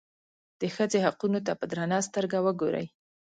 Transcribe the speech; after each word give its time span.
د 0.59 0.61
ښځې 0.75 0.99
حقونو 1.05 1.39
ته 1.45 1.51
په 1.59 1.65
درنه 1.71 1.97
سترګه 2.07 2.37
وګوري. 2.45 2.85